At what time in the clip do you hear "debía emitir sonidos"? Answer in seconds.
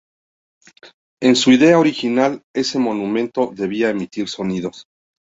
3.53-4.87